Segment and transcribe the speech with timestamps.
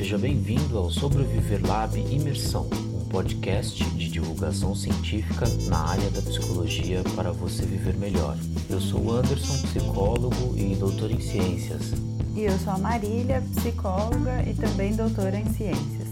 [0.00, 7.02] seja bem-vindo ao Sobreviver Lab Imersão, um podcast de divulgação científica na área da psicologia
[7.14, 8.34] para você viver melhor.
[8.70, 11.92] Eu sou Anderson, psicólogo e doutor em ciências.
[12.34, 16.08] E eu sou a Marília, psicóloga e também doutora em ciências.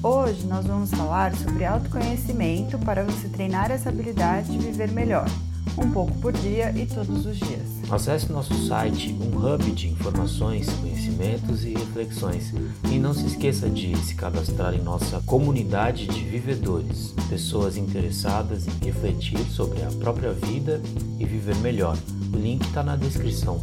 [0.00, 5.28] Hoje nós vamos falar sobre autoconhecimento para você treinar essa habilidade de viver melhor
[5.76, 7.81] um pouco por dia e todos os dias.
[7.92, 12.50] Acesse nosso site, um hub de informações, conhecimentos e reflexões.
[12.90, 18.86] E não se esqueça de se cadastrar em nossa comunidade de vivedores, pessoas interessadas em
[18.86, 20.80] refletir sobre a própria vida
[21.18, 21.98] e viver melhor.
[22.32, 23.62] O link está na descrição.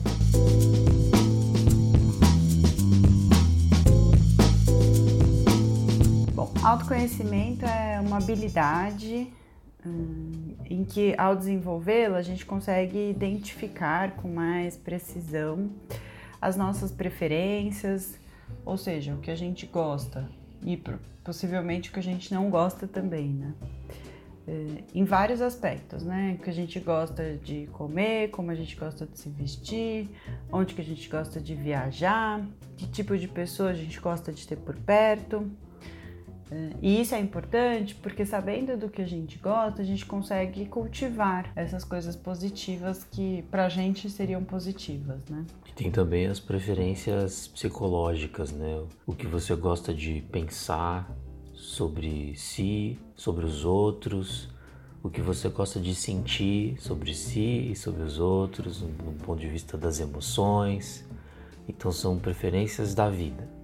[6.36, 9.28] Bom, autoconhecimento é uma habilidade
[9.86, 10.29] Hum,
[10.70, 15.70] em que ao desenvolvê-la a gente consegue identificar com mais precisão
[16.40, 18.20] as nossas preferências,
[18.64, 20.30] ou seja, o que a gente gosta
[20.64, 20.82] e
[21.24, 23.54] possivelmente o que a gente não gosta também, né?
[24.48, 26.38] É, em vários aspectos, né?
[26.40, 30.10] O que a gente gosta de comer, como a gente gosta de se vestir,
[30.52, 32.44] onde que a gente gosta de viajar,
[32.78, 35.50] que tipo de pessoa a gente gosta de ter por perto.
[36.82, 41.52] E isso é importante porque sabendo do que a gente gosta, a gente consegue cultivar
[41.56, 45.46] essas coisas positivas que pra gente seriam positivas, né?
[45.68, 48.84] E tem também as preferências psicológicas, né?
[49.06, 51.16] O que você gosta de pensar
[51.54, 54.50] sobre si, sobre os outros,
[55.04, 59.48] o que você gosta de sentir sobre si e sobre os outros, no ponto de
[59.48, 61.06] vista das emoções.
[61.68, 63.59] Então são preferências da vida.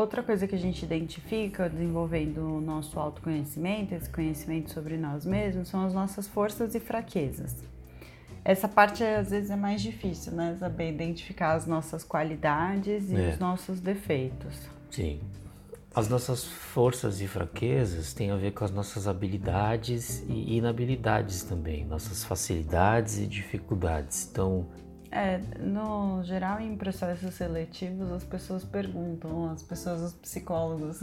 [0.00, 5.68] Outra coisa que a gente identifica desenvolvendo o nosso autoconhecimento, esse conhecimento sobre nós mesmos,
[5.68, 7.54] são as nossas forças e fraquezas.
[8.42, 10.56] Essa parte às vezes é mais difícil, né?
[10.58, 13.28] Saber identificar as nossas qualidades e é.
[13.28, 14.70] os nossos defeitos.
[14.90, 15.20] Sim.
[15.94, 21.84] As nossas forças e fraquezas têm a ver com as nossas habilidades e inabilidades também,
[21.84, 24.26] nossas facilidades e dificuldades.
[24.32, 24.66] Então,
[25.12, 31.00] é, no geral, em processos seletivos, as pessoas perguntam, as pessoas, os psicólogos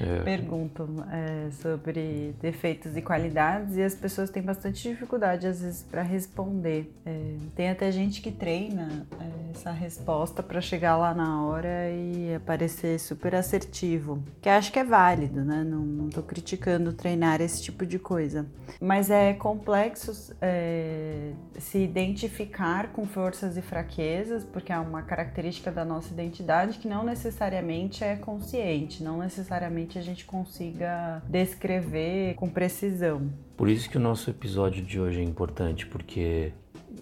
[0.00, 0.20] é.
[0.24, 6.02] perguntam é, sobre defeitos e qualidades e as pessoas têm bastante dificuldade, às vezes, para
[6.02, 6.90] responder.
[7.04, 12.34] É, tem até gente que treina é, essa resposta para chegar lá na hora e
[12.34, 15.62] aparecer super assertivo, que acho que é válido, né?
[15.62, 18.46] Não, não tô criticando treinar esse tipo de coisa.
[18.80, 25.84] Mas é complexo é, se identificar com forças e fraquezas, porque é uma característica da
[25.84, 33.28] nossa identidade que não necessariamente é consciente, não necessariamente a gente consiga descrever com precisão.
[33.56, 36.52] Por isso que o nosso episódio de hoje é importante, porque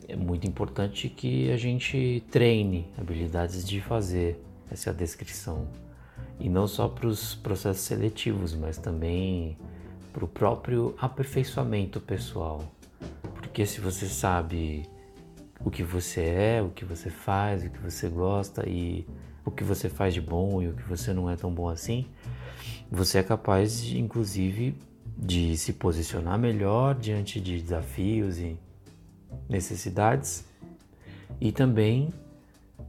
[0.09, 5.69] é muito importante que a gente treine habilidades de fazer essa descrição.
[6.41, 9.59] E não só para os processos seletivos, mas também
[10.11, 12.65] para o próprio aperfeiçoamento pessoal.
[13.35, 14.89] Porque se você sabe
[15.61, 19.07] o que você é, o que você faz, o que você gosta e
[19.45, 22.07] o que você faz de bom e o que você não é tão bom assim,
[22.91, 24.77] você é capaz, de, inclusive,
[25.17, 28.59] de se posicionar melhor diante de desafios e
[29.49, 30.45] necessidades
[31.41, 32.13] e também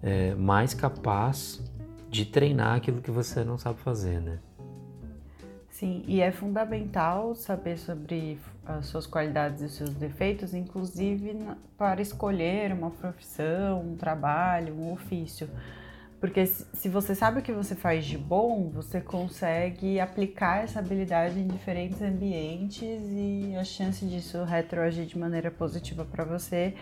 [0.01, 1.61] é, mais capaz
[2.09, 4.39] de treinar aquilo que você não sabe fazer, né?
[5.77, 11.35] Sim, e é fundamental saber sobre as suas qualidades e os seus defeitos, inclusive
[11.77, 15.49] para escolher uma profissão, um trabalho, um ofício.
[16.17, 21.37] Porque se você sabe o que você faz de bom, você consegue aplicar essa habilidade
[21.37, 26.73] em diferentes ambientes e a chance disso retroagir de maneira positiva para você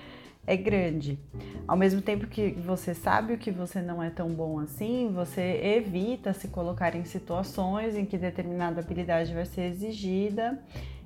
[0.46, 1.20] é grande.
[1.68, 5.60] Ao mesmo tempo que você sabe o que você não é tão bom assim, você
[5.64, 10.60] evita se colocar em situações em que determinada habilidade vai ser exigida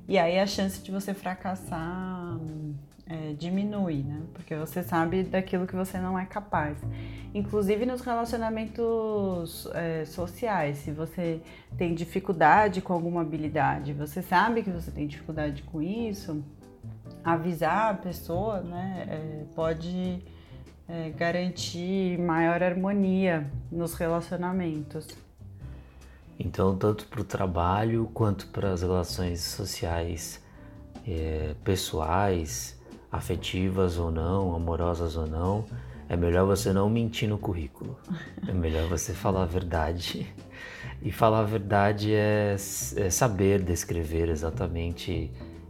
[0.08, 2.40] e aí a chance de você fracassar
[3.10, 4.22] é, diminui, né?
[4.34, 6.78] Porque você sabe daquilo que você não é capaz.
[7.34, 11.42] Inclusive nos relacionamentos é, sociais, se você
[11.78, 16.44] tem dificuldade com alguma habilidade, você sabe que você tem dificuldade com isso
[17.28, 20.24] avisar a pessoa, né, é, pode
[20.88, 25.10] é, garantir maior harmonia nos relacionamentos.
[26.40, 30.42] Então, tanto para o trabalho quanto para as relações sociais,
[31.06, 32.80] é, pessoais,
[33.12, 35.66] afetivas ou não, amorosas ou não,
[36.08, 38.00] é melhor você não mentir no currículo.
[38.48, 40.34] É melhor você falar a verdade.
[41.02, 42.56] E falar a verdade é,
[42.96, 45.30] é saber descrever exatamente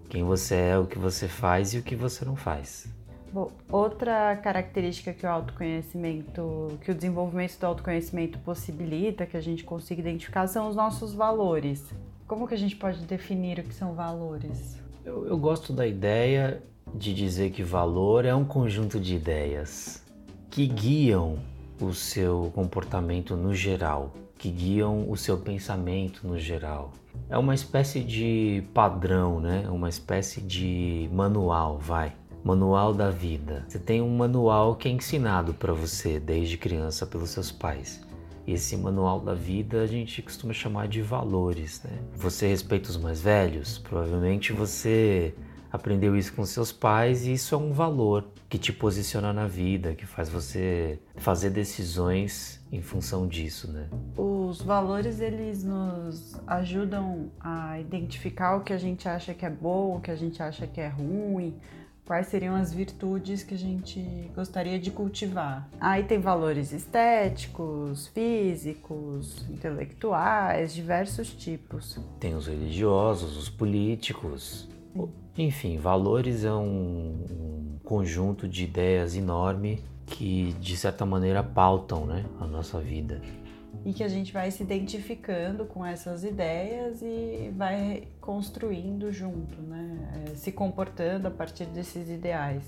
[0.09, 2.87] quem você é, o que você faz e o que você não faz.
[3.31, 9.63] Bom, outra característica que o autoconhecimento, que o desenvolvimento do autoconhecimento possibilita, que a gente
[9.63, 11.83] consiga identificar, são os nossos valores.
[12.25, 14.77] Como que a gente pode definir o que são valores?
[15.05, 16.61] Eu, eu gosto da ideia
[16.93, 20.03] de dizer que valor é um conjunto de ideias
[20.49, 21.37] que guiam
[21.79, 26.91] o seu comportamento no geral, que guiam o seu pensamento no geral.
[27.29, 29.67] É uma espécie de padrão, né?
[29.69, 32.13] Uma espécie de manual, vai.
[32.43, 33.65] Manual da vida.
[33.67, 38.05] Você tem um manual que é ensinado para você desde criança pelos seus pais.
[38.45, 41.99] E esse manual da vida a gente costuma chamar de valores, né?
[42.15, 43.77] Você respeita os mais velhos?
[43.77, 45.33] Provavelmente você
[45.71, 49.93] aprendeu isso com seus pais e isso é um valor que te posiciona na vida,
[49.93, 53.87] que faz você fazer decisões em função disso, né?
[54.15, 59.97] Os valores eles nos ajudam a identificar o que a gente acha que é bom,
[59.97, 61.55] o que a gente acha que é ruim,
[62.07, 65.69] quais seriam as virtudes que a gente gostaria de cultivar.
[65.79, 71.99] Aí tem valores estéticos, físicos, intelectuais, diversos tipos.
[72.17, 74.69] Tem os religiosos, os políticos,
[75.37, 82.25] enfim, valores é um, um conjunto de ideias enorme que de certa maneira pautam né,
[82.39, 83.21] a nossa vida.
[83.85, 90.25] E que a gente vai se identificando com essas ideias e vai construindo junto, né?
[90.31, 92.63] É, se comportando a partir desses ideais.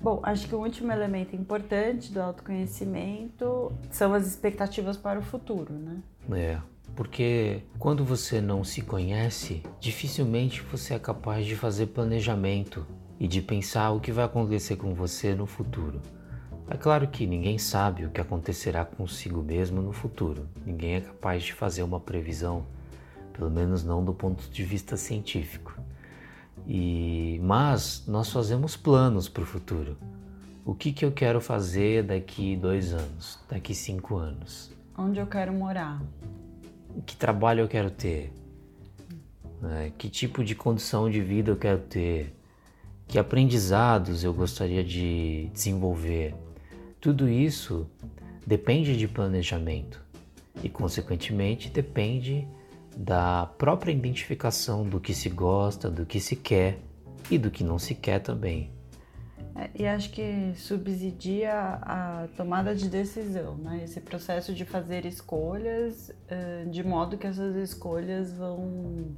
[0.00, 5.72] Bom, acho que o último elemento importante do autoconhecimento são as expectativas para o futuro,
[5.74, 6.02] né?
[6.32, 6.58] É,
[6.94, 12.86] porque quando você não se conhece, dificilmente você é capaz de fazer planejamento
[13.18, 16.00] e de pensar o que vai acontecer com você no futuro.
[16.68, 20.48] É claro que ninguém sabe o que acontecerá consigo mesmo no futuro.
[20.64, 22.66] Ninguém é capaz de fazer uma previsão,
[23.32, 25.78] pelo menos não do ponto de vista científico.
[26.66, 29.96] E mas nós fazemos planos para o futuro.
[30.64, 34.72] O que, que eu quero fazer daqui dois anos, daqui cinco anos?
[34.96, 36.00] Onde eu quero morar?
[37.06, 38.32] Que trabalho eu quero ter,
[39.60, 39.92] né?
[39.96, 42.34] que tipo de condição de vida eu quero ter,
[43.06, 46.34] que aprendizados eu gostaria de desenvolver.
[47.00, 47.86] Tudo isso
[48.46, 50.02] depende de planejamento
[50.62, 52.46] e, consequentemente, depende
[52.96, 56.78] da própria identificação do que se gosta, do que se quer
[57.30, 58.71] e do que não se quer também.
[59.54, 61.52] É, e acho que subsidia
[61.82, 63.82] a tomada de decisão, né?
[63.84, 69.14] Esse processo de fazer escolhas, é, de modo que essas escolhas vão.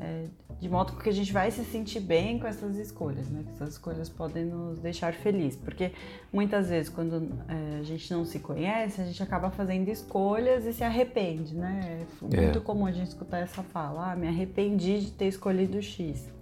[0.00, 0.26] É,
[0.60, 3.42] de modo que a gente vai se sentir bem com essas escolhas, né?
[3.44, 5.56] Que essas escolhas podem nos deixar felizes.
[5.56, 5.92] Porque
[6.32, 10.82] muitas vezes, quando a gente não se conhece, a gente acaba fazendo escolhas e se
[10.82, 12.06] arrepende, né?
[12.32, 16.37] É muito comum a gente escutar essa fala: ah, me arrependi de ter escolhido X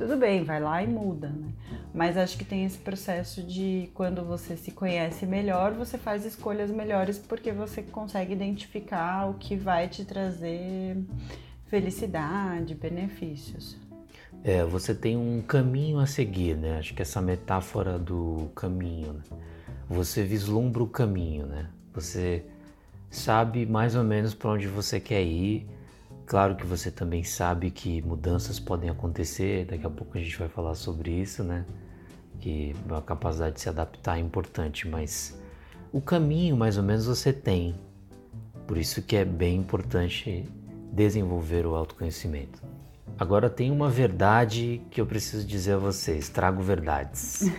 [0.00, 1.52] tudo bem, vai lá e muda, né?
[1.92, 6.70] Mas acho que tem esse processo de quando você se conhece melhor, você faz escolhas
[6.70, 10.96] melhores porque você consegue identificar o que vai te trazer
[11.66, 13.76] felicidade, benefícios.
[14.42, 16.78] É, você tem um caminho a seguir, né?
[16.78, 19.20] Acho que essa metáfora do caminho, né?
[19.86, 21.68] você vislumbra o caminho, né?
[21.92, 22.42] Você
[23.10, 25.66] sabe mais ou menos para onde você quer ir
[26.30, 30.48] Claro que você também sabe que mudanças podem acontecer, daqui a pouco a gente vai
[30.48, 31.66] falar sobre isso, né?
[32.38, 35.36] Que a capacidade de se adaptar é importante, mas
[35.92, 37.74] o caminho mais ou menos você tem.
[38.64, 40.48] Por isso que é bem importante
[40.92, 42.62] desenvolver o autoconhecimento.
[43.18, 47.50] Agora tem uma verdade que eu preciso dizer a vocês, trago verdades.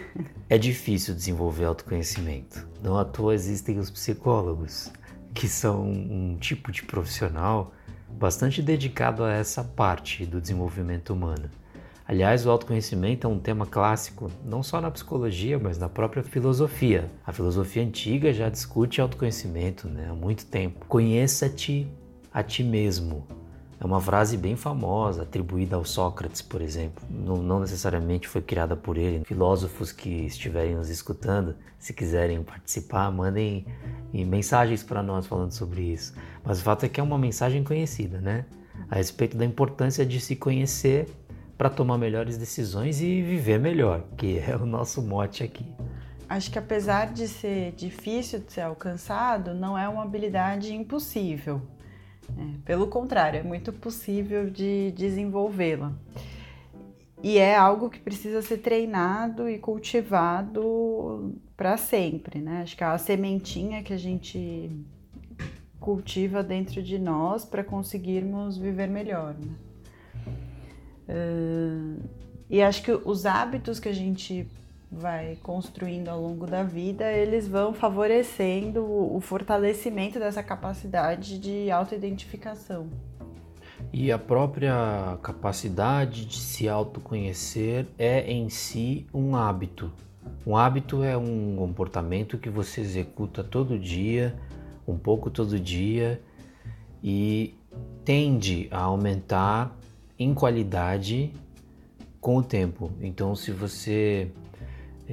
[0.47, 2.65] É difícil desenvolver autoconhecimento.
[2.81, 4.89] Não à toa existem os psicólogos,
[5.33, 7.73] que são um tipo de profissional
[8.13, 11.49] bastante dedicado a essa parte do desenvolvimento humano.
[12.07, 17.09] Aliás, o autoconhecimento é um tema clássico, não só na psicologia, mas na própria filosofia.
[17.25, 20.85] A filosofia antiga já discute autoconhecimento né, há muito tempo.
[20.87, 21.87] Conheça-te
[22.33, 23.25] a ti mesmo.
[23.81, 27.03] É uma frase bem famosa, atribuída ao Sócrates, por exemplo.
[27.09, 29.25] Não, não, necessariamente foi criada por ele.
[29.25, 33.65] Filósofos que estiverem nos escutando, se quiserem participar, mandem
[34.13, 36.13] mensagens para nós falando sobre isso.
[36.43, 38.45] Mas o fato é que é uma mensagem conhecida, né?
[38.87, 41.09] A respeito da importância de se conhecer
[41.57, 45.65] para tomar melhores decisões e viver melhor, que é o nosso mote aqui.
[46.29, 51.63] Acho que apesar de ser difícil de ser alcançado, não é uma habilidade impossível.
[52.37, 55.93] É, pelo contrário, é muito possível de desenvolvê-la.
[57.23, 62.61] E é algo que precisa ser treinado e cultivado para sempre, né?
[62.63, 64.71] Acho que é a sementinha que a gente
[65.79, 69.35] cultiva dentro de nós para conseguirmos viver melhor.
[69.35, 69.55] Né?
[71.09, 72.03] Uh,
[72.49, 74.47] e acho que os hábitos que a gente
[74.91, 82.89] vai construindo ao longo da vida, eles vão favorecendo o fortalecimento dessa capacidade de autoidentificação.
[83.93, 89.91] E a própria capacidade de se autoconhecer é em si um hábito.
[90.45, 94.35] Um hábito é um comportamento que você executa todo dia,
[94.87, 96.21] um pouco todo dia,
[97.03, 97.55] e
[98.03, 99.75] tende a aumentar
[100.19, 101.31] em qualidade
[102.19, 102.91] com o tempo.
[103.01, 104.31] Então, se você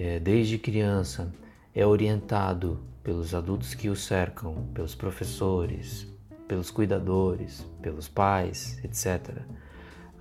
[0.00, 1.33] é, desde criança
[1.75, 6.07] é orientado pelos adultos que o cercam, pelos professores,
[6.47, 9.43] pelos cuidadores, pelos pais, etc.,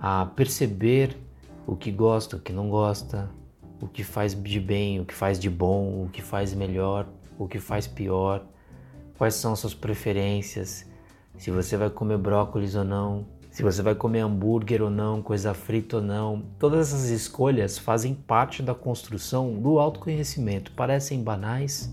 [0.00, 1.16] a perceber
[1.64, 3.30] o que gosta, o que não gosta,
[3.80, 7.06] o que faz de bem, o que faz de bom, o que faz melhor,
[7.38, 8.44] o que faz pior,
[9.16, 10.86] quais são suas preferências,
[11.36, 15.52] se você vai comer brócolis ou não, se você vai comer hambúrguer ou não, coisa
[15.52, 16.44] frita ou não.
[16.60, 20.70] Todas essas escolhas fazem parte da construção do autoconhecimento.
[20.70, 21.92] Parecem banais,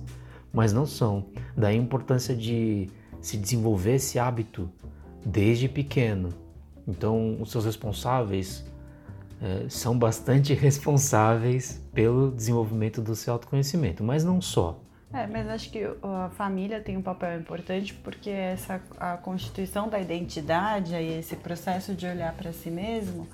[0.53, 1.25] mas não são.
[1.57, 2.88] Daí a importância de
[3.19, 4.69] se desenvolver esse hábito
[5.25, 6.29] desde pequeno.
[6.88, 8.63] Então, os seus responsáveis
[9.41, 14.79] é, são bastante responsáveis pelo desenvolvimento do seu autoconhecimento, mas não só.
[15.14, 20.00] É, mas acho que a família tem um papel importante porque essa a constituição da
[20.00, 23.28] identidade e esse processo de olhar para si mesmo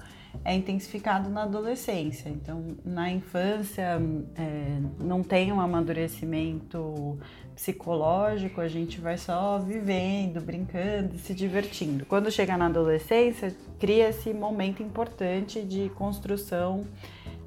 [0.45, 2.29] é intensificado na adolescência.
[2.29, 3.99] Então, na infância
[4.35, 7.19] é, não tem um amadurecimento
[7.53, 12.05] psicológico, a gente vai só vivendo, brincando, se divertindo.
[12.05, 16.85] Quando chega na adolescência, cria esse momento importante de construção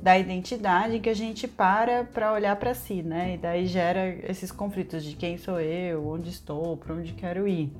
[0.02, 3.34] da identidade que a gente para para olhar para si, né?
[3.34, 7.72] E daí gera esses conflitos de quem sou eu, onde estou, para onde quero ir.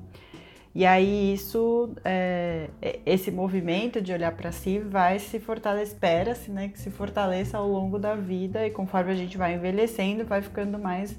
[0.75, 2.69] E aí isso, é,
[3.05, 7.65] esse movimento de olhar para si vai se fortalecer, espera-se, né, que se fortaleça ao
[7.65, 11.17] longo da vida e conforme a gente vai envelhecendo, vai ficando mais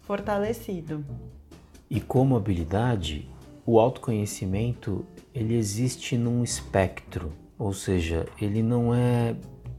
[0.00, 1.04] fortalecido.
[1.88, 3.30] E como habilidade,
[3.64, 9.36] o autoconhecimento ele existe num espectro, ou seja, ele não é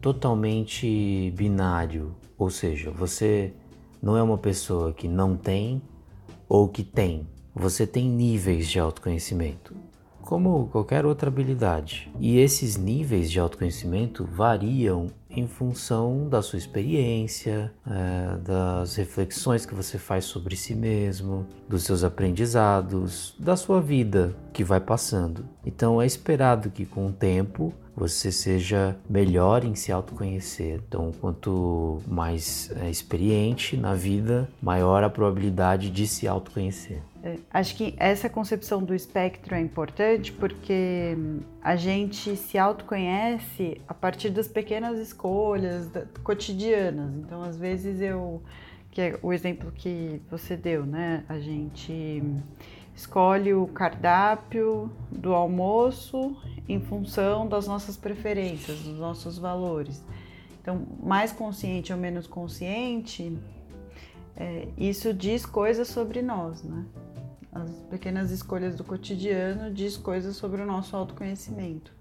[0.08, 3.52] totalmente binário, ou seja, você
[4.02, 5.82] não é uma pessoa que não tem
[6.48, 7.28] ou que tem.
[7.54, 9.76] Você tem níveis de autoconhecimento,
[10.22, 12.10] como qualquer outra habilidade.
[12.22, 19.76] E esses níveis de autoconhecimento variam em função da sua experiência, é, das reflexões que
[19.76, 25.44] você faz sobre si mesmo, dos seus aprendizados, da sua vida que vai passando.
[25.66, 30.80] Então é esperado que com o tempo você seja melhor em se autoconhecer.
[30.88, 37.02] Então, quanto mais é, experiente na vida, maior a probabilidade de se autoconhecer.
[37.24, 41.18] É, acho que essa concepção do espectro é importante porque
[41.60, 45.90] a gente se autoconhece a partir das pequenas escolhas
[46.24, 47.12] cotidianas.
[47.16, 48.44] Então, às vezes eu,
[48.92, 51.24] que é o exemplo que você deu, né?
[51.28, 52.22] A gente
[52.98, 56.36] escolhe o cardápio do almoço
[56.68, 60.04] em função das nossas preferências, dos nossos valores.
[60.60, 63.38] Então, mais consciente ou menos consciente,
[64.36, 66.86] é, isso diz coisas sobre nós, né?
[67.52, 71.94] As pequenas escolhas do cotidiano diz coisas sobre o nosso autoconhecimento.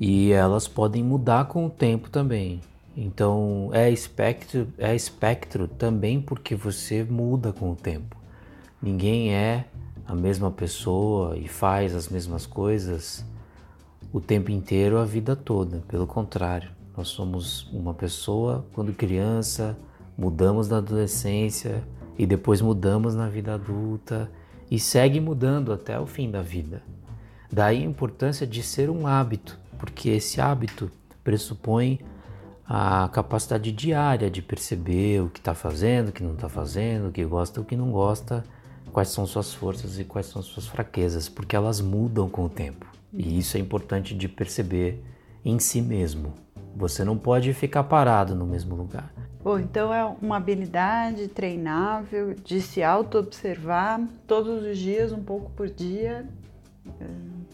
[0.00, 2.62] E elas podem mudar com o tempo também.
[2.96, 8.17] Então, é espectro, é espectro também porque você muda com o tempo.
[8.80, 9.64] Ninguém é
[10.06, 13.24] a mesma pessoa e faz as mesmas coisas
[14.12, 15.82] o tempo inteiro, a vida toda.
[15.88, 19.76] Pelo contrário, nós somos uma pessoa quando criança,
[20.16, 21.82] mudamos na adolescência
[22.16, 24.30] e depois mudamos na vida adulta
[24.70, 26.80] e segue mudando até o fim da vida.
[27.50, 30.88] Daí a importância de ser um hábito, porque esse hábito
[31.24, 31.98] pressupõe
[32.64, 37.12] a capacidade diária de perceber o que está fazendo, o que não está fazendo, o
[37.12, 38.44] que gosta, o que não gosta
[38.98, 42.84] quais são suas forças e quais são suas fraquezas, porque elas mudam com o tempo.
[43.12, 45.00] E isso é importante de perceber
[45.44, 46.34] em si mesmo.
[46.74, 49.14] Você não pode ficar parado no mesmo lugar.
[49.40, 55.70] Bom, então é uma habilidade treinável de se auto-observar todos os dias, um pouco por
[55.70, 56.26] dia,
[57.00, 57.04] eh,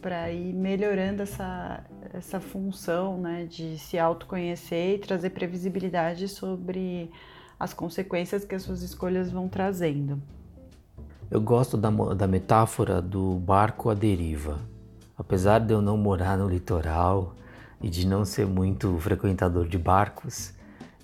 [0.01, 1.85] para ir melhorando essa,
[2.15, 7.11] essa função né, de se autoconhecer e trazer previsibilidade sobre
[7.61, 10.23] as consequências que as suas escolhas vão trazendo.
[11.31, 14.59] Eu gosto da, da metáfora do barco à deriva.
[15.17, 17.35] Apesar de eu não morar no litoral
[17.81, 20.53] e de não ser muito frequentador de barcos,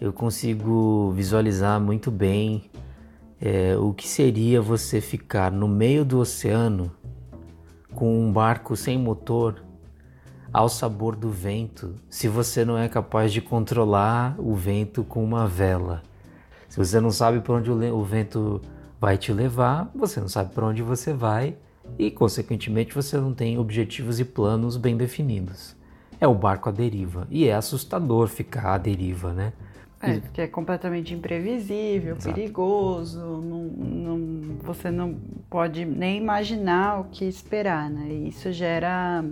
[0.00, 2.70] eu consigo visualizar muito bem
[3.40, 6.92] é, o que seria você ficar no meio do oceano
[7.94, 9.62] com um barco sem motor
[10.52, 15.46] ao sabor do vento se você não é capaz de controlar o vento com uma
[15.46, 16.02] vela?
[16.68, 18.60] Se você não sabe para onde o vento
[19.00, 21.56] vai te levar, você não sabe para onde você vai
[21.98, 25.74] e, consequentemente, você não tem objetivos e planos bem definidos.
[26.20, 29.54] É o barco à deriva e é assustador ficar à deriva, né?
[30.02, 32.34] É, porque é completamente imprevisível, Exato.
[32.34, 35.14] perigoso, não, não, você não
[35.48, 38.08] pode nem imaginar o que esperar, né?
[38.08, 39.22] E isso gera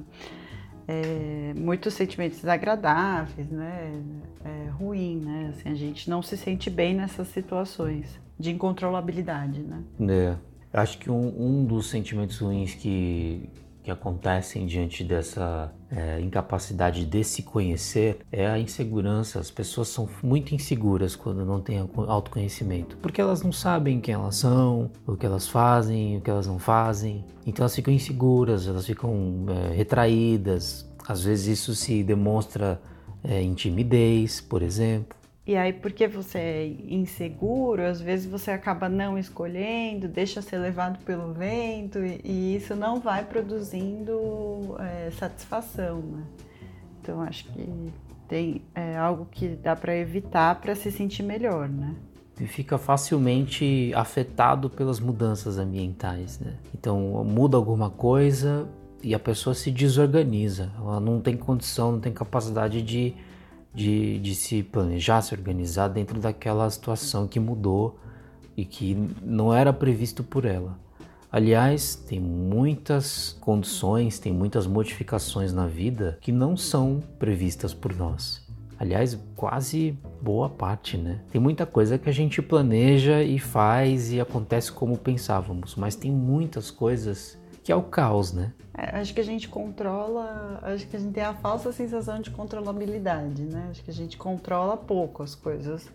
[0.89, 4.03] é, muitos sentimentos desagradáveis, né?
[4.43, 5.53] É ruim, né?
[5.53, 9.83] Assim, a gente não se sente bem nessas situações de incontrolabilidade, né?
[10.09, 10.37] É.
[10.73, 13.49] Acho que um, um dos sentimentos ruins que,
[13.83, 19.41] que acontecem diante dessa é, incapacidade de se conhecer é a insegurança.
[19.41, 24.37] As pessoas são muito inseguras quando não têm autoconhecimento, porque elas não sabem quem elas
[24.37, 27.25] são, o que elas fazem, o que elas não fazem.
[27.47, 30.89] Então elas ficam inseguras, elas ficam é, retraídas.
[31.07, 32.81] Às vezes isso se demonstra
[33.25, 35.18] é, em timidez, por exemplo.
[35.49, 41.03] E aí, porque você é inseguro, às vezes você acaba não escolhendo, deixa ser levado
[41.07, 46.23] pelo vento, e, e isso não vai produzindo é, satisfação, né?
[47.01, 47.67] Então, acho que
[48.29, 51.97] tem é, algo que dá para evitar para se sentir melhor, né?
[52.39, 56.57] E fica facilmente afetado pelas mudanças ambientais, né?
[56.79, 58.69] Então, muda alguma coisa
[59.03, 63.15] e a pessoa se desorganiza, ela não tem condição, não tem capacidade de
[63.75, 67.99] de, de se planejar, se organizar dentro daquela situação que mudou
[68.57, 70.79] e que não era previsto por ela.
[71.31, 78.49] Aliás, tem muitas condições, tem muitas modificações na vida que não são previstas por nós.
[78.79, 81.21] Aliás, quase boa parte, né?
[81.31, 86.11] Tem muita coisa que a gente planeja e faz e acontece como pensávamos, mas tem
[86.11, 87.37] muitas coisas
[87.69, 88.51] que é o caos, né?
[88.73, 92.31] É, acho que a gente controla, acho que a gente tem a falsa sensação de
[92.31, 93.69] controlabilidade, né?
[93.71, 95.87] Acho que a gente controla pouco as coisas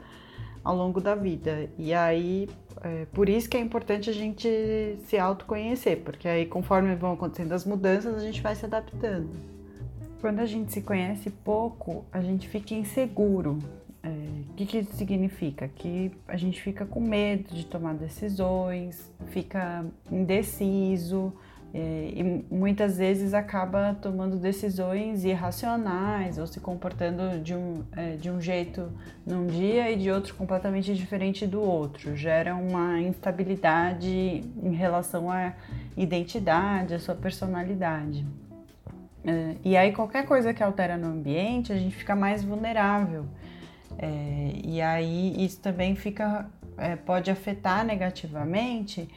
[0.63, 1.68] ao longo da vida.
[1.75, 2.48] E aí,
[2.84, 7.53] é, por isso que é importante a gente se autoconhecer, porque aí conforme vão acontecendo
[7.53, 9.32] as mudanças, a gente vai se adaptando.
[10.21, 13.58] Quando a gente se conhece pouco, a gente fica inseguro.
[14.04, 14.10] É,
[14.52, 15.67] o que, que isso significa?
[15.69, 21.34] Que a gente fica com medo de tomar decisões, fica indeciso,
[21.73, 28.29] é, e muitas vezes acaba tomando decisões irracionais ou se comportando de um, é, de
[28.29, 28.91] um jeito
[29.25, 32.15] num dia e de outro completamente diferente do outro.
[32.15, 35.53] Gera uma instabilidade em relação à
[35.97, 38.23] identidade, à sua personalidade.
[39.25, 43.25] É, e aí, qualquer coisa que altera no ambiente, a gente fica mais vulnerável.
[43.97, 46.45] É, e aí, isso também fica,
[46.77, 49.09] é, pode afetar negativamente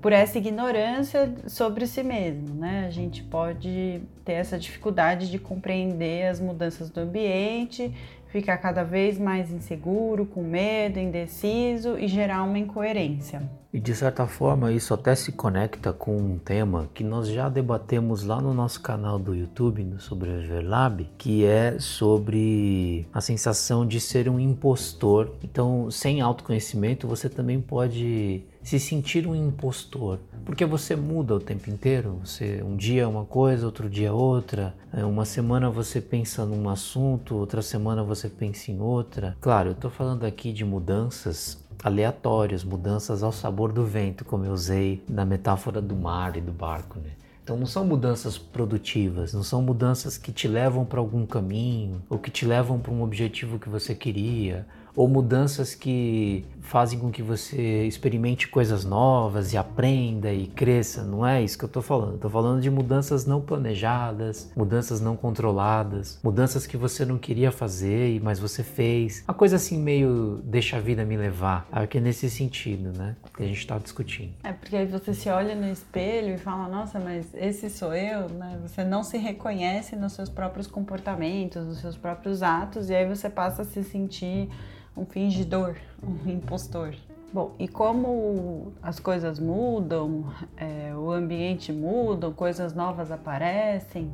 [0.00, 2.84] por essa ignorância sobre si mesmo, né?
[2.86, 7.92] A gente pode ter essa dificuldade de compreender as mudanças do ambiente,
[8.28, 13.42] ficar cada vez mais inseguro, com medo, indeciso e gerar uma incoerência.
[13.72, 18.24] E de certa forma isso até se conecta com um tema que nós já debatemos
[18.24, 24.00] lá no nosso canal do YouTube no Sobreviver Lab, que é sobre a sensação de
[24.00, 25.34] ser um impostor.
[25.44, 31.70] Então, sem autoconhecimento, você também pode se sentir um impostor, porque você muda o tempo
[31.70, 32.20] inteiro.
[32.24, 34.74] Você um dia é uma coisa, outro dia é outra.
[34.92, 39.36] É, uma semana você pensa num assunto, outra semana você pensa em outra.
[39.40, 44.52] Claro, eu estou falando aqui de mudanças aleatórias, mudanças ao sabor do vento, como eu
[44.52, 47.10] usei na metáfora do mar e do barco, né?
[47.42, 52.18] Então não são mudanças produtivas, não são mudanças que te levam para algum caminho ou
[52.18, 54.66] que te levam para um objetivo que você queria
[54.98, 61.04] ou mudanças que fazem com que você experimente coisas novas e aprenda e cresça.
[61.04, 62.16] Não é isso que eu estou falando.
[62.16, 68.20] Estou falando de mudanças não planejadas, mudanças não controladas, mudanças que você não queria fazer,
[68.24, 69.22] mas você fez.
[69.28, 71.68] Uma coisa assim meio deixa a vida me levar.
[71.70, 73.14] Acho que é nesse sentido, né?
[73.36, 74.32] Que a gente está discutindo.
[74.42, 78.28] É porque aí você se olha no espelho e fala, nossa, mas esse sou eu,
[78.30, 78.58] né?
[78.62, 83.30] Você não se reconhece nos seus próprios comportamentos, nos seus próprios atos, e aí você
[83.30, 84.50] passa a se sentir
[84.98, 86.94] um fingidor, um impostor.
[87.32, 94.10] Bom, e como as coisas mudam, é, o ambiente muda, coisas novas aparecem,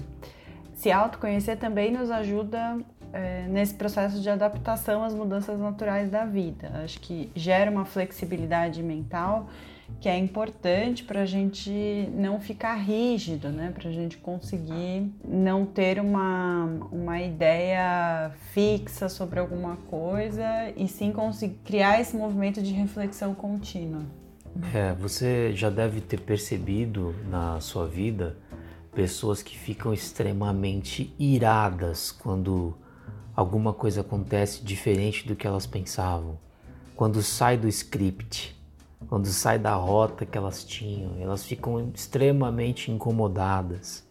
[0.74, 2.78] se autoconhecer também nos ajuda
[3.12, 6.70] é, nesse processo de adaptação às mudanças naturais da vida.
[6.82, 9.46] Acho que gera uma flexibilidade mental
[10.00, 13.72] que é importante para a gente não ficar rígido, né?
[13.74, 20.44] Para a gente conseguir não ter uma, uma ideia fixa sobre alguma coisa
[20.76, 24.02] e sim conseguir criar esse movimento de reflexão contínua.
[24.72, 28.36] É, você já deve ter percebido na sua vida
[28.94, 32.76] pessoas que ficam extremamente iradas quando
[33.34, 36.38] alguma coisa acontece diferente do que elas pensavam,
[36.94, 38.53] quando sai do script,
[39.08, 44.04] quando sai da rota que elas tinham, elas ficam extremamente incomodadas.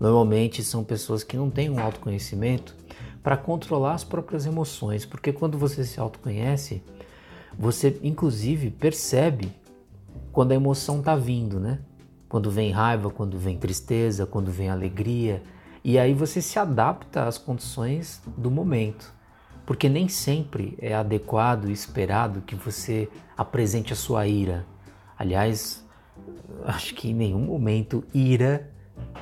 [0.00, 2.74] Normalmente são pessoas que não têm um autoconhecimento
[3.22, 6.82] para controlar as próprias emoções, porque quando você se autoconhece,
[7.58, 9.52] você inclusive percebe
[10.32, 11.80] quando a emoção está vindo, né?
[12.28, 15.42] Quando vem raiva, quando vem tristeza, quando vem alegria,
[15.82, 19.12] e aí você se adapta às condições do momento.
[19.68, 24.64] Porque nem sempre é adequado e esperado que você apresente a sua ira.
[25.18, 25.86] Aliás,
[26.64, 28.70] acho que em nenhum momento ira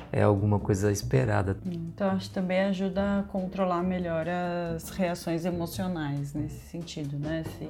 [0.09, 1.57] é alguma coisa esperada.
[1.65, 4.25] Então, acho que também ajuda a controlar melhor
[4.73, 7.43] as reações emocionais nesse sentido, né?
[7.59, 7.67] Se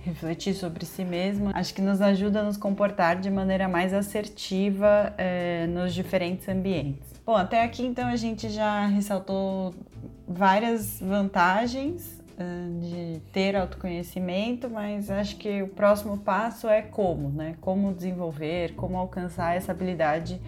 [0.00, 5.14] refletir sobre si mesmo, acho que nos ajuda a nos comportar de maneira mais assertiva
[5.16, 7.12] é, nos diferentes ambientes.
[7.24, 9.72] Bom, até aqui então a gente já ressaltou
[10.26, 17.56] várias vantagens uh, de ter autoconhecimento, mas acho que o próximo passo é como, né?
[17.60, 20.40] Como desenvolver, como alcançar essa habilidade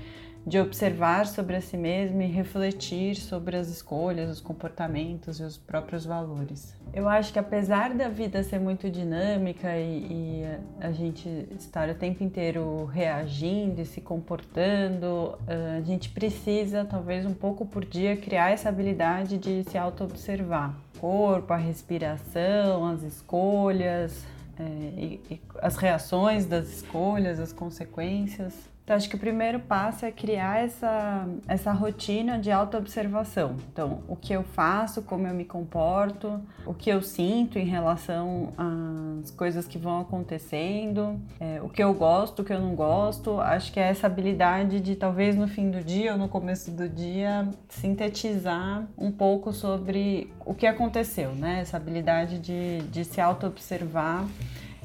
[0.46, 6.04] de observar sobre si mesmo e refletir sobre as escolhas, os comportamentos e os próprios
[6.04, 6.74] valores.
[6.92, 10.44] Eu acho que apesar da vida ser muito dinâmica e, e
[10.80, 11.28] a gente
[11.58, 17.84] estar o tempo inteiro reagindo e se comportando, a gente precisa, talvez um pouco por
[17.84, 20.78] dia, criar essa habilidade de se auto-observar.
[20.96, 24.24] O corpo, a respiração, as escolhas,
[24.58, 28.73] é, e, e as reações das escolhas, as consequências.
[28.84, 33.56] Então, acho que o primeiro passo é criar essa, essa rotina de autoobservação.
[33.72, 38.52] Então, o que eu faço, como eu me comporto, o que eu sinto em relação
[38.58, 43.40] às coisas que vão acontecendo, é, o que eu gosto, o que eu não gosto.
[43.40, 46.86] Acho que é essa habilidade de, talvez no fim do dia ou no começo do
[46.86, 51.60] dia, sintetizar um pouco sobre o que aconteceu, né?
[51.60, 54.26] Essa habilidade de, de se autoobservar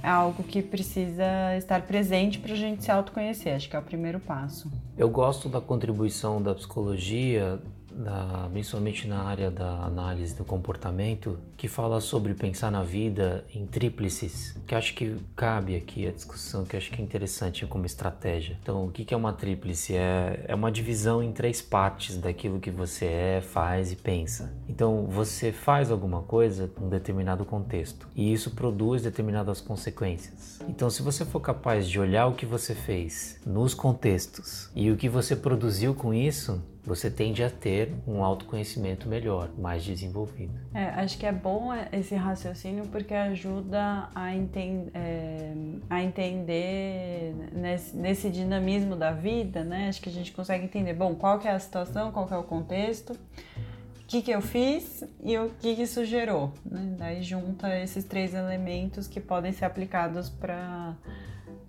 [0.04, 3.56] é algo que precisa estar presente para a gente se autoconhecer.
[3.56, 4.72] Acho que é o primeiro passo.
[4.98, 7.60] Eu gosto da contribuição da psicologia
[8.00, 13.66] da, principalmente na área da análise do comportamento, que fala sobre pensar na vida em
[13.66, 18.58] tríplices, que acho que cabe aqui a discussão, que acho que é interessante como estratégia.
[18.62, 19.96] Então, o que é uma tríplice?
[19.96, 24.54] É, é uma divisão em três partes daquilo que você é, faz e pensa.
[24.68, 30.60] Então, você faz alguma coisa num determinado contexto e isso produz determinadas consequências.
[30.68, 34.96] Então, se você for capaz de olhar o que você fez nos contextos e o
[34.96, 40.52] que você produziu com isso, você tende a ter um autoconhecimento melhor, mais desenvolvido.
[40.74, 45.54] É, acho que é bom esse raciocínio porque ajuda a, enten é,
[45.88, 49.88] a entender nesse, nesse, dinamismo da vida, né?
[49.88, 52.38] Acho que a gente consegue entender, bom, qual que é a situação, qual que é
[52.38, 56.52] o contexto, o que, que eu fiz e o que, que isso gerou.
[56.66, 56.96] Né?
[56.98, 60.96] Daí junta esses três elementos que podem ser aplicados para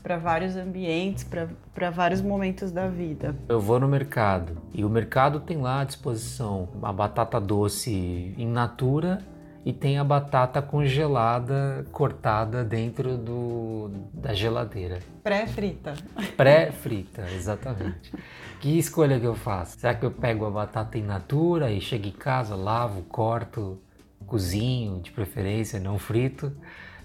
[0.02, 3.34] para vários ambientes, para vários momentos da vida.
[3.48, 8.48] Eu vou no mercado e o mercado tem lá à disposição a batata doce in
[8.48, 9.18] natura
[9.64, 15.00] e tem a batata congelada cortada dentro do, da geladeira.
[15.22, 15.94] Pré-frita.
[16.36, 18.12] Pré-frita, exatamente.
[18.58, 19.78] que escolha que eu faço?
[19.78, 23.78] Será que eu pego a batata in natura e chego em casa, lavo, corto,
[24.26, 26.52] cozinho, de preferência, não frito?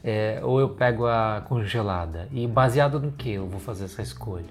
[0.05, 2.29] É, ou eu pego a congelada?
[2.31, 4.45] E baseado no que eu vou fazer essa escolha?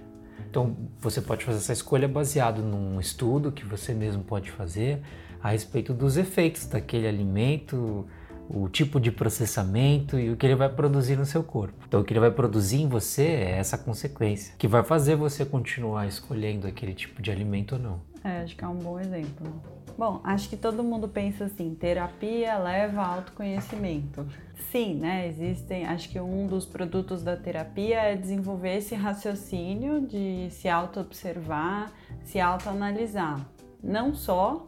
[0.50, 5.00] Então, você pode fazer essa escolha baseado num estudo que você mesmo pode fazer
[5.40, 8.04] a respeito dos efeitos daquele alimento,
[8.48, 11.84] o tipo de processamento e o que ele vai produzir no seu corpo.
[11.86, 15.44] Então, o que ele vai produzir em você é essa consequência, que vai fazer você
[15.44, 18.00] continuar escolhendo aquele tipo de alimento ou não.
[18.24, 19.62] É, acho que é um bom exemplo.
[19.96, 24.26] Bom, acho que todo mundo pensa assim, terapia leva a autoconhecimento.
[24.70, 25.28] Sim, né?
[25.28, 31.92] Existem, acho que um dos produtos da terapia é desenvolver esse raciocínio de se auto-observar,
[32.24, 33.46] se auto-analisar.
[33.80, 34.66] Não só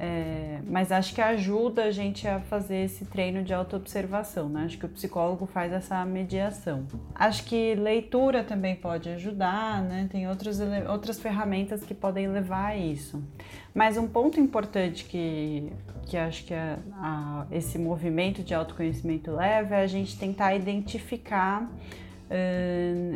[0.00, 4.64] é, mas acho que ajuda a gente a fazer esse treino de autoobservação, né?
[4.64, 6.86] Acho que o psicólogo faz essa mediação.
[7.14, 10.08] Acho que leitura também pode ajudar, né?
[10.10, 13.20] Tem outros, outras ferramentas que podem levar a isso.
[13.74, 15.72] Mas um ponto importante que,
[16.06, 21.68] que acho que a, a, esse movimento de autoconhecimento leva é a gente tentar identificar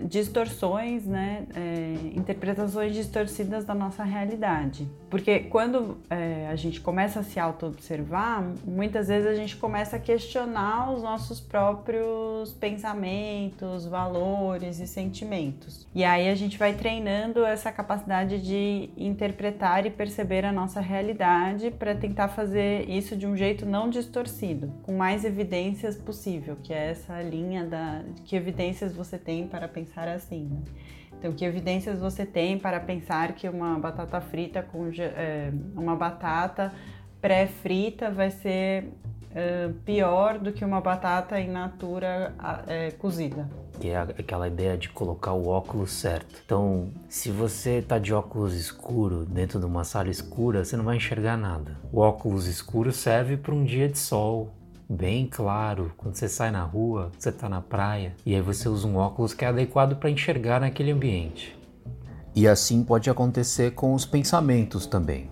[0.09, 4.89] distorções, né, é, interpretações distorcidas da nossa realidade.
[5.11, 9.99] Porque quando é, a gente começa a se auto-observar, muitas vezes a gente começa a
[9.99, 15.87] questionar os nossos próprios pensamentos, valores e sentimentos.
[15.95, 21.71] E aí a gente vai treinando essa capacidade de interpretar e perceber a nossa realidade
[21.71, 26.91] para tentar fazer isso de um jeito não distorcido, com mais evidências possível, que é
[26.91, 30.45] essa linha da que evidências você tem para pensar assim.
[30.45, 30.63] Né?
[31.19, 36.73] Então, que evidências você tem para pensar que uma batata frita com é, uma batata
[37.21, 38.93] pré-frita vai ser
[39.35, 42.35] é, pior do que uma batata in natura
[42.67, 43.49] é, cozida?
[43.81, 46.43] Que é aquela ideia de colocar o óculos certo.
[46.45, 50.97] Então, se você está de óculos escuro dentro de uma sala escura, você não vai
[50.97, 51.79] enxergar nada.
[51.93, 54.51] O óculos escuro serve para um dia de sol,
[54.93, 58.87] bem claro, quando você sai na rua, você está na praia, e aí você usa
[58.87, 61.59] um óculos que é adequado para enxergar naquele ambiente.
[62.35, 65.32] E assim pode acontecer com os pensamentos também.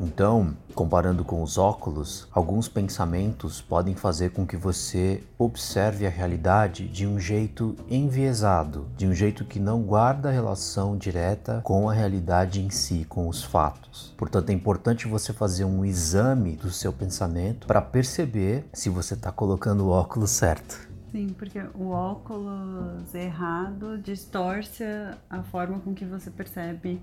[0.00, 6.86] Então, comparando com os óculos, alguns pensamentos podem fazer com que você observe a realidade
[6.86, 12.62] de um jeito enviesado, de um jeito que não guarda relação direta com a realidade
[12.62, 14.14] em si, com os fatos.
[14.16, 19.32] Portanto, é importante você fazer um exame do seu pensamento para perceber se você está
[19.32, 20.88] colocando o óculos certo.
[21.10, 24.84] Sim, porque o óculos errado distorce
[25.28, 27.00] a forma com que você percebe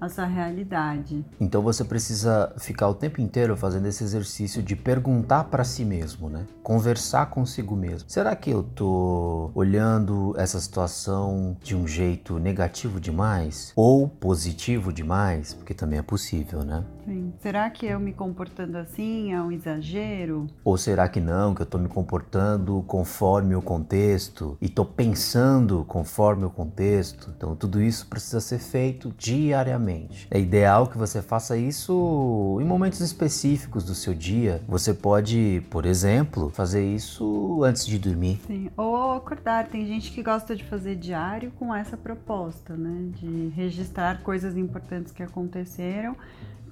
[0.00, 1.24] a sua realidade.
[1.40, 6.28] Então você precisa ficar o tempo inteiro fazendo esse exercício de perguntar para si mesmo,
[6.28, 6.46] né?
[6.62, 8.08] Conversar consigo mesmo.
[8.08, 15.54] Será que eu tô olhando essa situação de um jeito negativo demais ou positivo demais?
[15.54, 16.84] Porque também é possível, né?
[17.04, 17.32] Sim.
[17.40, 20.46] Será que eu me comportando assim é um exagero?
[20.64, 25.84] Ou será que não, que eu tô me comportando conforme o contexto e tô pensando
[25.84, 27.32] conforme o contexto?
[27.36, 30.26] Então tudo isso precisa ser feito diariamente mente.
[30.30, 34.62] É ideal que você faça isso em momentos específicos do seu dia.
[34.66, 38.40] Você pode, por exemplo, fazer isso antes de dormir.
[38.46, 39.68] Sim, ou acordar.
[39.68, 43.10] Tem gente que gosta de fazer diário com essa proposta, né?
[43.12, 46.16] De registrar coisas importantes que aconteceram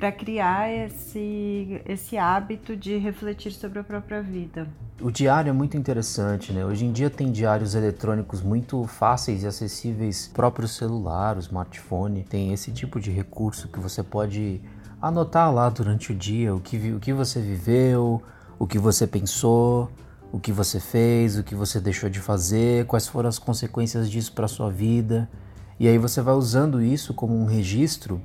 [0.02, 4.66] para criar esse, esse hábito de refletir sobre a própria vida.
[5.00, 6.66] O diário é muito interessante, né?
[6.66, 12.52] Hoje em dia tem diários eletrônicos muito fáceis e acessíveis, próprio celular, o smartphone, tem
[12.52, 14.60] esse tipo de recurso que você pode
[15.00, 18.20] anotar lá durante o dia o que, o que você viveu,
[18.58, 19.88] o que você pensou,
[20.32, 24.32] o que você fez, o que você deixou de fazer, quais foram as consequências disso
[24.32, 25.30] para sua vida.
[25.78, 28.20] E aí você vai usando isso como um registro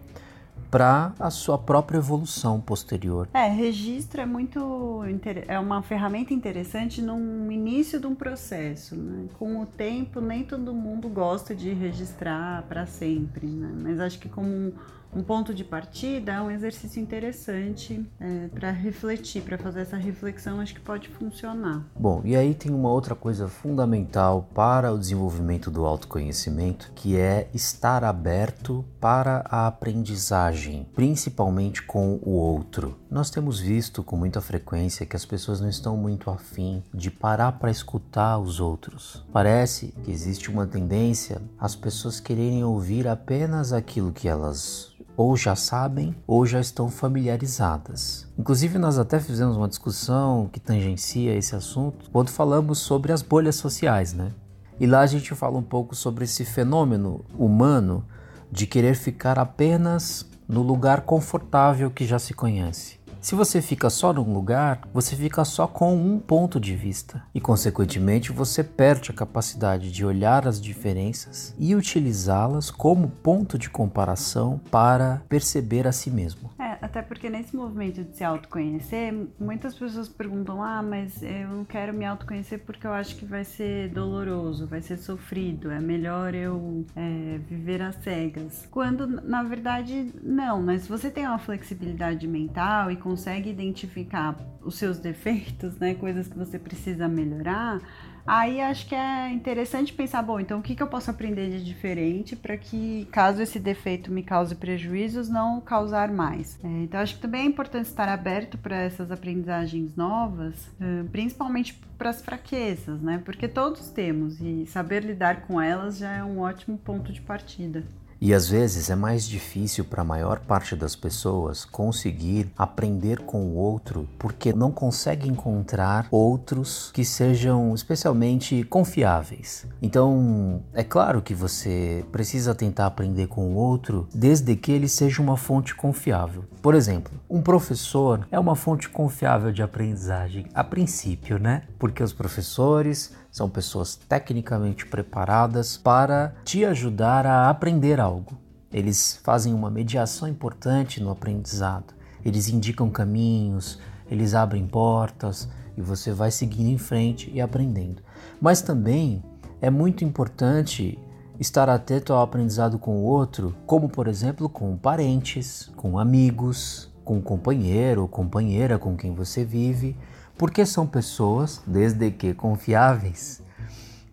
[0.69, 3.27] para a sua própria evolução posterior.
[3.34, 5.01] É, registro é muito
[5.47, 8.95] é uma ferramenta interessante no início de um processo.
[8.95, 9.27] Né?
[9.38, 13.71] Com o tempo, nem todo mundo gosta de registrar para sempre, né?
[13.82, 14.73] mas acho que como
[15.17, 20.60] um ponto de partida é um exercício interessante é, para refletir, para fazer essa reflexão,
[20.60, 21.84] acho que pode funcionar.
[21.95, 27.49] Bom, e aí tem uma outra coisa fundamental para o desenvolvimento do autoconhecimento, que é
[27.51, 32.95] estar aberto para a aprendizagem, principalmente com o outro.
[33.10, 37.53] Nós temos visto com muita frequência que as pessoas não estão muito afim de parar
[37.53, 39.25] para escutar os outros.
[39.34, 45.56] Parece que existe uma tendência as pessoas quererem ouvir apenas aquilo que elas ou já
[45.56, 48.32] sabem ou já estão familiarizadas.
[48.38, 53.56] Inclusive, nós até fizemos uma discussão que tangencia esse assunto quando falamos sobre as bolhas
[53.56, 54.32] sociais, né?
[54.80, 58.06] E lá a gente fala um pouco sobre esse fenômeno humano
[58.51, 62.96] de querer ficar apenas no lugar confortável que já se conhece.
[63.28, 67.42] Se você fica só num lugar, você fica só com um ponto de vista e,
[67.42, 74.62] consequentemente, você perde a capacidade de olhar as diferenças e utilizá-las como ponto de comparação
[74.72, 76.52] para perceber a si mesmo.
[76.58, 81.66] É, até porque nesse movimento de se autoconhecer, muitas pessoas perguntam: ah, mas eu não
[81.66, 86.34] quero me autoconhecer porque eu acho que vai ser doloroso, vai ser sofrido, é melhor
[86.34, 88.66] eu é, viver às cegas.
[88.72, 94.75] Quando, na verdade, não, mas se você tem uma flexibilidade mental e consegue identificar os
[94.75, 97.82] seus defeitos, né, coisas que você precisa melhorar,
[98.27, 101.65] aí acho que é interessante pensar, bom, então o que, que eu posso aprender de
[101.65, 106.63] diferente para que, caso esse defeito me cause prejuízos, não causar mais.
[106.63, 110.69] É, então acho que também é importante estar aberto para essas aprendizagens novas,
[111.12, 113.19] principalmente para as fraquezas, né?
[113.25, 117.84] Porque todos temos e saber lidar com elas já é um ótimo ponto de partida.
[118.19, 123.45] E às vezes é mais difícil para a maior parte das pessoas conseguir aprender com
[123.45, 129.65] o outro porque não consegue encontrar outros que sejam especialmente confiáveis.
[129.82, 135.21] Então, é claro que você precisa tentar aprender com o outro desde que ele seja
[135.21, 136.43] uma fonte confiável.
[136.62, 141.63] Por exemplo, um professor é uma fonte confiável de aprendizagem a princípio, né?
[141.77, 148.36] Porque os professores são pessoas tecnicamente preparadas para te ajudar a aprender algo.
[148.73, 151.93] Eles fazem uma mediação importante no aprendizado.
[152.26, 153.78] Eles indicam caminhos,
[154.10, 155.47] eles abrem portas
[155.78, 158.02] e você vai seguindo em frente e aprendendo.
[158.41, 159.23] Mas também
[159.62, 160.97] é muito importante
[161.39, 167.17] estar atento ao aprendizado com o outro, como por exemplo com parentes, com amigos, com
[167.17, 169.95] um companheiro ou companheira com quem você vive,
[170.38, 173.41] porque são pessoas, desde que confiáveis,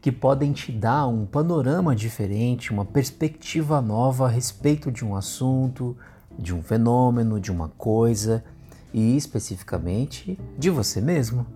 [0.00, 5.96] que podem te dar um panorama diferente, uma perspectiva nova a respeito de um assunto,
[6.38, 8.44] de um fenômeno, de uma coisa
[8.92, 11.46] e especificamente de você mesmo.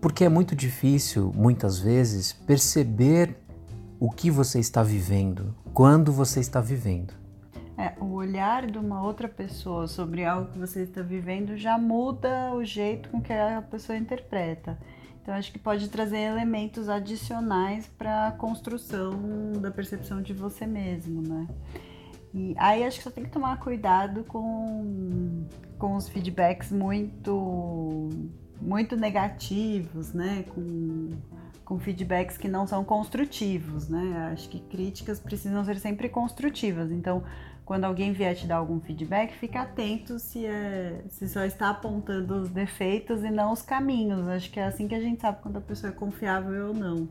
[0.00, 3.36] Porque é muito difícil, muitas vezes, perceber
[3.98, 7.12] o que você está vivendo, quando você está vivendo.
[7.80, 12.52] É, o olhar de uma outra pessoa sobre algo que você está vivendo já muda
[12.52, 14.78] o jeito com que a pessoa interpreta.
[15.22, 19.12] Então, acho que pode trazer elementos adicionais para a construção
[19.62, 21.48] da percepção de você mesmo, né?
[22.34, 25.46] E aí acho que só tem que tomar cuidado com,
[25.78, 28.10] com os feedbacks muito,
[28.60, 30.44] muito negativos, né?
[30.54, 31.12] Com,
[31.64, 34.30] com feedbacks que não são construtivos, né?
[34.32, 36.92] Acho que críticas precisam ser sempre construtivas.
[36.92, 37.22] Então,
[37.70, 42.34] quando alguém vier te dar algum feedback, fica atento se, é, se só está apontando
[42.34, 44.26] os defeitos e não os caminhos.
[44.26, 47.08] Acho que é assim que a gente sabe quando a pessoa é confiável ou não.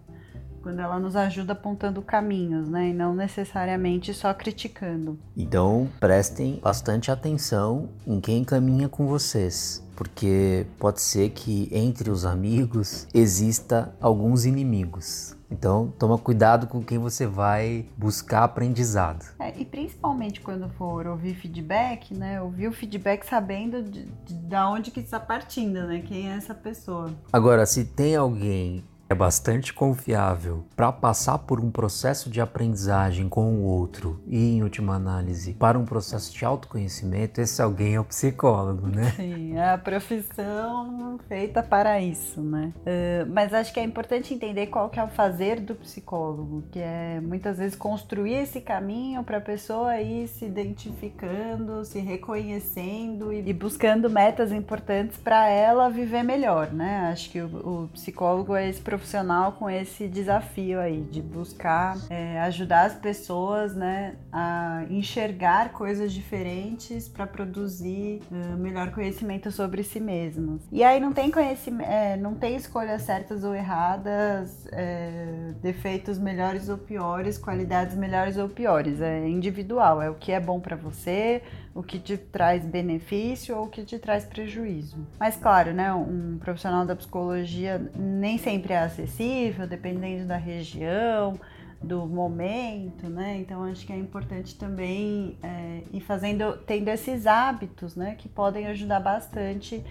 [0.62, 2.90] Quando ela nos ajuda apontando caminhos, né?
[2.90, 5.18] E não necessariamente só criticando.
[5.38, 12.26] Então, prestem bastante atenção em quem caminha com vocês porque pode ser que entre os
[12.26, 15.36] amigos exista alguns inimigos.
[15.52, 19.26] Então, toma cuidado com quem você vai buscar aprendizado.
[19.38, 22.42] É, e principalmente quando for ouvir feedback, né?
[22.42, 26.02] Ouvir o feedback sabendo de, de, de onde que está partindo, né?
[26.08, 27.14] Quem é essa pessoa.
[27.34, 33.56] Agora, se tem alguém é bastante confiável para passar por um processo de aprendizagem com
[33.56, 38.04] o outro e, em última análise, para um processo de autoconhecimento, esse alguém é o
[38.04, 39.12] psicólogo, né?
[39.18, 42.72] Sim, é a profissão feita para isso, né?
[42.78, 46.80] Uh, mas acho que é importante entender qual que é o fazer do psicólogo, que
[46.80, 53.52] é muitas vezes construir esse caminho para a pessoa ir se identificando, se reconhecendo e
[53.54, 57.10] buscando metas importantes para ela viver melhor, né?
[57.12, 57.48] Acho que o,
[57.84, 63.74] o psicólogo é esse profissional com esse desafio aí de buscar é, ajudar as pessoas,
[63.74, 70.62] né, a enxergar coisas diferentes para produzir uh, melhor conhecimento sobre si mesmos.
[70.72, 76.68] E aí não tem conhecimento, é, não tem escolhas certas ou erradas, é, defeitos melhores
[76.68, 79.00] ou piores, qualidades melhores ou piores.
[79.02, 81.42] É individual, é o que é bom para você,
[81.80, 84.98] o que te traz benefício ou o que te traz prejuízo.
[85.18, 91.40] Mas claro, né, um profissional da psicologia nem sempre é acessível, dependendo da região,
[91.82, 93.38] do momento, né?
[93.38, 98.68] Então acho que é importante também é, ir fazendo, tendo esses hábitos, né, que podem
[98.68, 99.82] ajudar bastante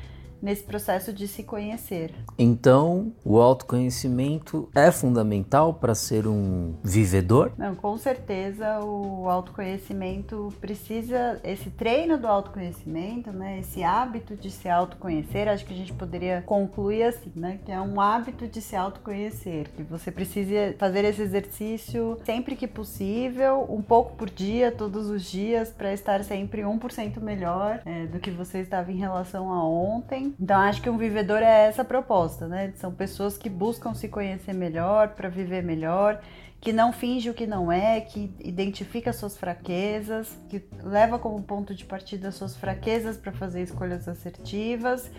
[0.40, 2.14] nesse processo de se conhecer.
[2.38, 7.52] Então, o autoconhecimento é fundamental para ser um vivedor?
[7.56, 13.60] Não, com certeza o autoconhecimento precisa esse treino do autoconhecimento, né?
[13.60, 17.80] Esse hábito de se autoconhecer, acho que a gente poderia concluir assim, né, que é
[17.80, 23.82] um hábito de se autoconhecer, que você precisa fazer esse exercício sempre que possível, um
[23.82, 28.60] pouco por dia, todos os dias, para estar sempre 1% melhor é, do que você
[28.60, 32.72] estava em relação a ontem então acho que um vivedor é essa proposta, né?
[32.76, 36.20] São pessoas que buscam se conhecer melhor para viver melhor,
[36.60, 41.74] que não finge o que não é, que identifica suas fraquezas, que leva como ponto
[41.74, 45.10] de partida suas fraquezas para fazer escolhas assertivas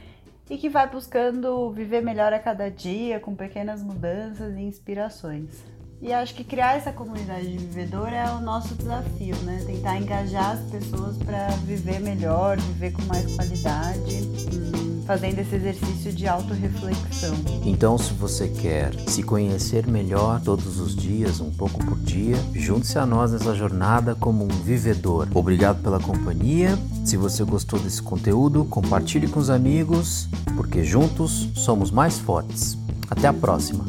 [0.49, 5.63] e que vai buscando viver melhor a cada dia com pequenas mudanças e inspirações.
[6.01, 9.61] E acho que criar essa comunidade de vivedor é o nosso desafio, né?
[9.65, 14.78] Tentar engajar as pessoas para viver melhor, viver com mais qualidade, hum,
[15.09, 17.33] fazendo esse exercício de autorreflexão.
[17.65, 22.99] Então, se você quer se conhecer melhor todos os dias, um pouco por dia, junte-se
[22.99, 25.27] a nós nessa jornada como um vivedor.
[25.33, 26.77] Obrigado pela companhia.
[27.03, 32.77] Se você gostou desse conteúdo, compartilhe com os amigos, porque juntos somos mais fortes.
[33.09, 33.83] Até a próxima!